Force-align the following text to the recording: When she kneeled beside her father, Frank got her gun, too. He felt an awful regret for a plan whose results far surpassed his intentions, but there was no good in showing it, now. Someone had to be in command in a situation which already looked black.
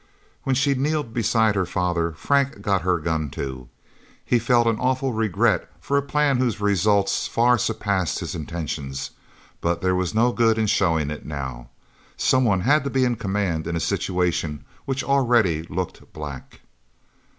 When 0.45 0.55
she 0.55 0.73
kneeled 0.73 1.13
beside 1.13 1.53
her 1.53 1.67
father, 1.67 2.13
Frank 2.13 2.63
got 2.63 2.81
her 2.81 2.97
gun, 2.97 3.29
too. 3.29 3.69
He 4.25 4.39
felt 4.39 4.65
an 4.65 4.79
awful 4.79 5.13
regret 5.13 5.69
for 5.79 5.95
a 5.95 6.01
plan 6.01 6.37
whose 6.39 6.59
results 6.59 7.27
far 7.27 7.59
surpassed 7.59 8.17
his 8.17 8.33
intentions, 8.33 9.11
but 9.61 9.81
there 9.81 9.93
was 9.93 10.15
no 10.15 10.31
good 10.31 10.57
in 10.57 10.65
showing 10.65 11.11
it, 11.11 11.23
now. 11.23 11.69
Someone 12.17 12.61
had 12.61 12.83
to 12.83 12.89
be 12.89 13.05
in 13.05 13.15
command 13.15 13.67
in 13.67 13.75
a 13.75 13.79
situation 13.79 14.65
which 14.85 15.03
already 15.03 15.61
looked 15.69 16.11
black. 16.13 16.61